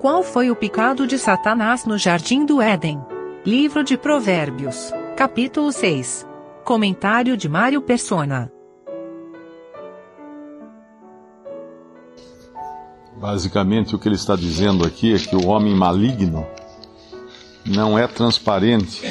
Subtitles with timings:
[0.00, 3.00] Qual foi o pecado de Satanás no jardim do Éden?
[3.44, 6.24] Livro de Provérbios, capítulo 6.
[6.64, 8.48] Comentário de Mário Persona.
[13.16, 16.46] Basicamente, o que ele está dizendo aqui é que o homem maligno
[17.66, 19.02] não é transparente.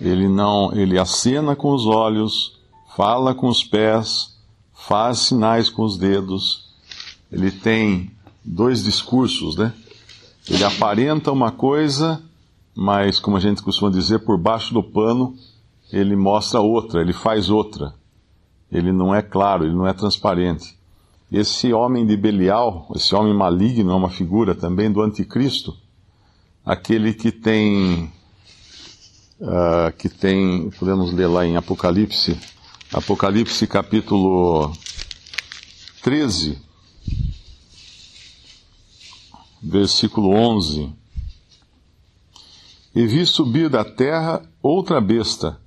[0.00, 2.58] Ele não, ele acena com os olhos,
[2.96, 4.36] fala com os pés,
[4.74, 6.68] faz sinais com os dedos.
[7.30, 8.10] Ele tem
[8.44, 9.72] dois discursos, né?
[10.48, 12.20] Ele aparenta uma coisa,
[12.74, 15.36] mas como a gente costuma dizer, por baixo do pano,
[15.92, 17.94] ele mostra outra, ele faz outra.
[18.70, 20.76] Ele não é claro, ele não é transparente.
[21.30, 25.76] Esse homem de Belial, esse homem maligno, é uma figura também do anticristo,
[26.64, 28.12] aquele que tem,
[29.40, 32.38] uh, que tem, podemos ler lá em Apocalipse,
[32.92, 34.72] Apocalipse capítulo
[36.02, 36.58] 13,
[39.62, 40.92] versículo 11.
[42.94, 45.60] E vi subir da terra outra besta,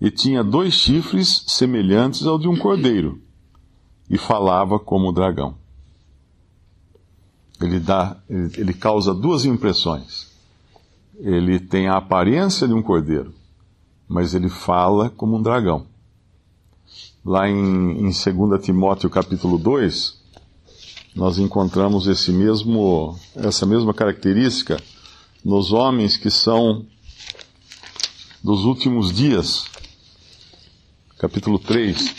[0.00, 3.20] e tinha dois chifres semelhantes ao de um cordeiro
[4.08, 5.54] e falava como o dragão.
[7.60, 10.30] Ele, dá, ele, causa duas impressões.
[11.18, 13.34] Ele tem a aparência de um cordeiro,
[14.08, 15.86] mas ele fala como um dragão.
[17.22, 20.19] Lá em, em 2 Timóteo capítulo 2,
[21.14, 24.80] nós encontramos esse mesmo, essa mesma característica
[25.44, 26.84] nos homens que são
[28.42, 29.66] dos últimos dias.
[31.18, 32.14] Capítulo 3,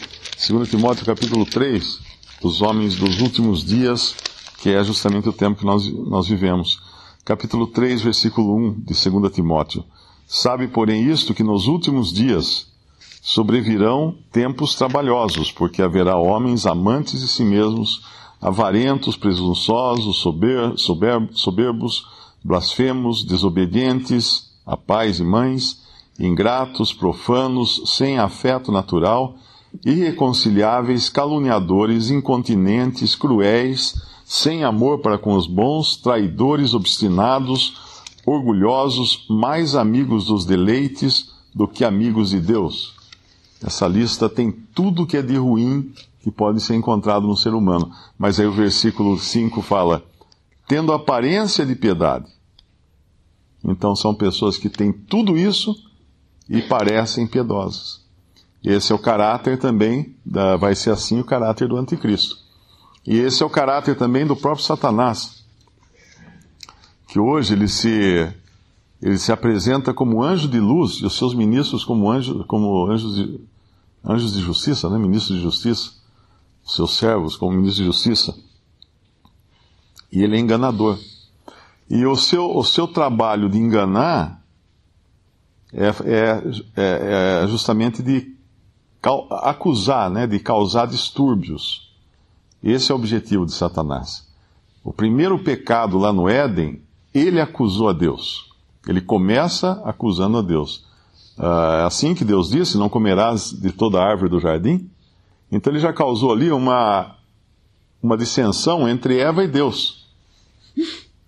[0.49, 1.99] 2 Timóteo capítulo 3,
[2.43, 4.15] os homens dos últimos dias,
[4.61, 6.79] que é justamente o tempo que nós, nós vivemos.
[7.23, 9.83] Capítulo 3, versículo 1 de 2 Timóteo.
[10.27, 12.67] Sabe, porém, isto, que nos últimos dias
[13.21, 18.01] sobrevirão tempos trabalhosos, porque haverá homens amantes de si mesmos,
[18.41, 22.05] avarentos, presunçosos, sober, sober, soberbos,
[22.43, 25.81] blasfemos, desobedientes a pais e mães,
[26.19, 29.35] ingratos, profanos, sem afeto natural,
[29.85, 33.95] irreconciliáveis, caluniadores, incontinentes, cruéis,
[34.25, 37.73] sem amor para com os bons, traidores, obstinados,
[38.25, 42.93] orgulhosos, mais amigos dos deleites do que amigos de Deus.
[43.63, 47.91] Essa lista tem tudo que é de ruim que pode ser encontrado no ser humano.
[48.17, 50.03] Mas aí o versículo 5 fala:
[50.67, 52.31] tendo aparência de piedade.
[53.63, 55.75] Então são pessoas que têm tudo isso
[56.49, 58.01] e parecem piedosas.
[58.63, 62.37] Esse é o caráter também, da, vai ser assim o caráter do anticristo.
[63.05, 65.43] E esse é o caráter também do próprio Satanás,
[67.07, 68.31] que hoje ele se,
[69.01, 73.15] ele se apresenta como anjo de luz e os seus ministros como, anjo, como anjos,
[73.15, 73.39] de,
[74.05, 74.99] anjos de justiça, né?
[74.99, 76.00] ministros de justiça,
[76.75, 78.35] seus servos como ministros de justiça.
[80.11, 80.97] E ele é enganador.
[81.89, 84.41] E o seu, o seu trabalho de enganar
[85.73, 86.43] é, é,
[86.75, 88.35] é, é justamente de
[89.41, 91.91] acusar, né, de causar distúrbios.
[92.63, 94.27] Esse é o objetivo de Satanás.
[94.83, 96.81] O primeiro pecado lá no Éden,
[97.13, 98.49] ele acusou a Deus.
[98.87, 100.85] Ele começa acusando a Deus.
[101.37, 104.89] Uh, assim que Deus disse: Não comerás de toda a árvore do jardim.
[105.51, 107.15] Então ele já causou ali uma,
[108.01, 110.07] uma dissensão entre Eva e Deus.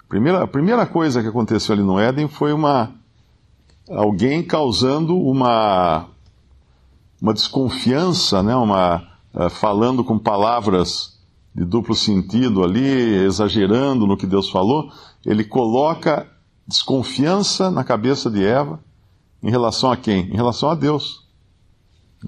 [0.07, 2.91] Primeira, a primeira coisa que aconteceu ali no Éden foi uma
[3.89, 6.07] alguém causando uma
[7.23, 9.01] uma desconfiança, né, uma,
[9.33, 11.17] uh, falando com palavras
[11.55, 14.91] de duplo sentido ali, exagerando no que Deus falou,
[15.25, 16.27] ele coloca
[16.67, 18.77] desconfiança na cabeça de Eva
[19.41, 20.27] em relação a quem?
[20.31, 21.25] Em relação a Deus,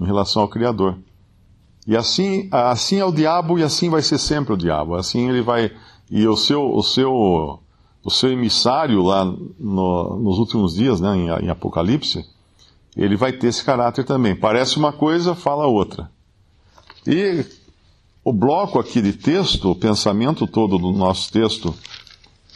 [0.00, 0.96] em relação ao Criador.
[1.86, 4.94] E assim, assim é o diabo e assim vai ser sempre o diabo.
[4.96, 5.70] Assim ele vai
[6.10, 7.12] e o seu, o seu,
[8.04, 12.24] o seu emissário lá no, nos últimos dias, né, em, em Apocalipse,
[12.96, 14.34] ele vai ter esse caráter também.
[14.34, 16.10] Parece uma coisa, fala outra.
[17.06, 17.44] E
[18.24, 21.74] o bloco aqui de texto, o pensamento todo do nosso texto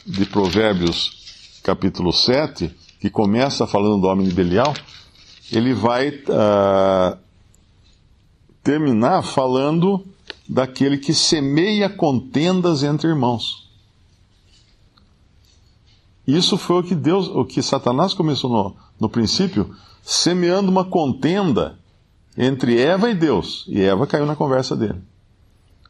[0.06, 4.74] de Provérbios, capítulo 7, que começa falando do homem de Belial,
[5.52, 7.18] ele vai uh,
[8.62, 10.04] terminar falando
[10.48, 13.68] daquele que semeia contendas entre irmãos.
[16.26, 21.78] Isso foi o que Deus, o que Satanás começou no, no princípio, semeando uma contenda
[22.36, 23.64] entre Eva e Deus.
[23.68, 25.00] E Eva caiu na conversa dele.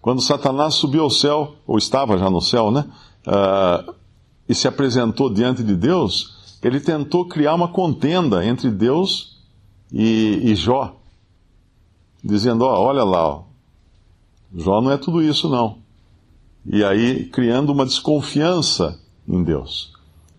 [0.01, 2.87] Quando Satanás subiu ao céu, ou estava já no céu, né?
[3.27, 3.95] Uh,
[4.49, 9.39] e se apresentou diante de Deus, ele tentou criar uma contenda entre Deus
[9.93, 11.00] e, e Jó,
[12.23, 13.43] dizendo: ó, olha lá, ó,
[14.55, 15.79] Jó não é tudo isso não.
[16.67, 19.93] E aí criando uma desconfiança em Deus.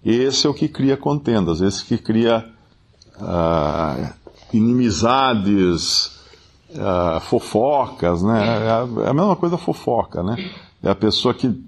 [0.04, 2.50] Esse é o que cria contendas, esse que cria
[3.19, 4.13] ah,
[4.51, 6.19] inimizades,
[6.75, 8.44] ah, fofocas, né?
[8.44, 10.51] É, é a mesma coisa fofoca, né?
[10.83, 11.63] É a pessoa que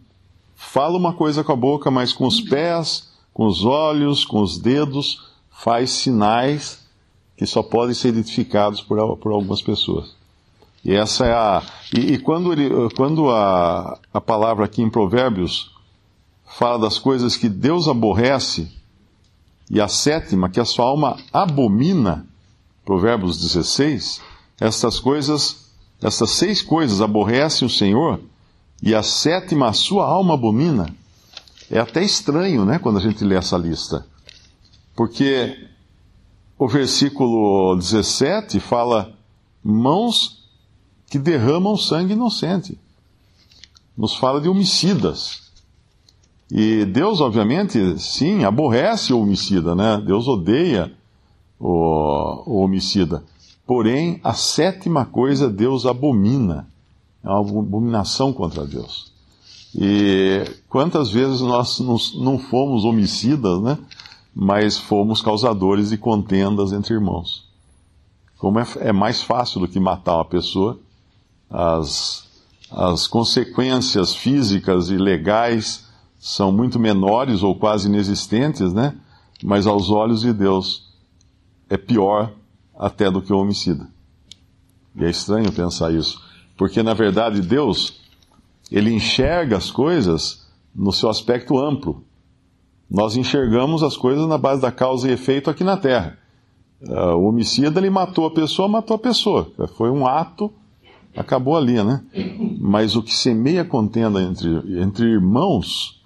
[0.55, 4.57] fala uma coisa com a boca, mas com os pés, com os olhos, com os
[4.57, 6.82] dedos, faz sinais
[7.43, 10.15] que só podem ser identificados por, por algumas pessoas.
[10.81, 11.61] E essa é a.
[11.93, 15.71] E, e quando, ele, quando a, a palavra aqui em Provérbios
[16.57, 18.71] fala das coisas que Deus aborrece,
[19.69, 22.25] e a sétima, que a sua alma abomina,
[22.85, 24.21] Provérbios 16,
[24.57, 25.69] essas coisas,
[26.01, 28.21] essas seis coisas aborrecem o Senhor,
[28.81, 30.95] e a sétima a sua alma abomina.
[31.69, 34.05] É até estranho, né, quando a gente lê essa lista.
[34.95, 35.72] Porque
[36.57, 39.13] o versículo 17 fala
[39.63, 40.43] mãos
[41.09, 42.77] que derramam sangue inocente.
[43.97, 45.43] Nos fala de homicidas.
[46.51, 50.01] E Deus, obviamente, sim, aborrece o homicida, né?
[50.05, 50.91] Deus odeia
[51.59, 53.23] o, o homicida.
[53.65, 56.67] Porém, a sétima coisa Deus abomina.
[57.23, 59.11] É uma abominação contra Deus.
[59.75, 63.77] E quantas vezes nós não fomos homicidas, né?
[64.35, 67.47] Mas fomos causadores de contendas entre irmãos.
[68.37, 70.79] Como é, é mais fácil do que matar uma pessoa,
[71.49, 72.27] as,
[72.71, 75.85] as consequências físicas e legais
[76.19, 78.95] são muito menores ou quase inexistentes, né?
[79.43, 80.91] Mas aos olhos de Deus
[81.69, 82.31] é pior
[82.77, 83.87] até do que o homicida.
[84.95, 86.21] E é estranho pensar isso,
[86.57, 88.01] porque na verdade Deus
[88.71, 92.03] ele enxerga as coisas no seu aspecto amplo.
[92.93, 96.15] Nós enxergamos as coisas na base da causa e efeito aqui na Terra.
[96.79, 99.51] Uh, o homicida ele matou a pessoa, matou a pessoa.
[99.75, 100.53] Foi um ato,
[101.17, 102.03] acabou ali, né?
[102.59, 104.49] Mas o que semeia contenda entre,
[104.79, 106.03] entre irmãos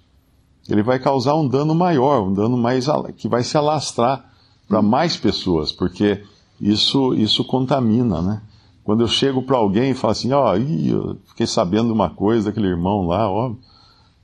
[0.68, 2.86] ele vai causar um dano maior, um dano mais
[3.16, 4.24] que vai se alastrar
[4.68, 6.22] para mais pessoas, porque
[6.60, 8.42] isso isso contamina, né?
[8.84, 12.68] Quando eu chego para alguém e falo assim, ó, oh, fiquei sabendo uma coisa daquele
[12.68, 13.54] irmão lá, ó,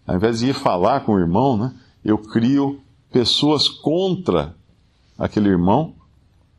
[0.06, 1.72] ao invés de ir falar com o irmão, né,
[2.04, 2.80] eu crio
[3.10, 4.54] pessoas contra
[5.18, 5.94] aquele irmão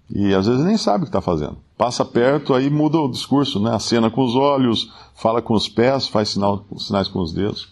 [0.09, 1.57] e às vezes nem sabe o que está fazendo.
[1.77, 3.75] Passa perto, aí muda o discurso, né?
[3.75, 7.68] Acena com os olhos, fala com os pés, faz sinal, sinais com os dedos.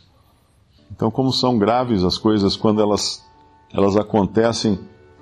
[0.91, 3.23] Então, como são graves as coisas quando elas,
[3.73, 4.73] elas acontecem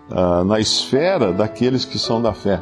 [0.09, 2.62] uh, na esfera daqueles que são da fé.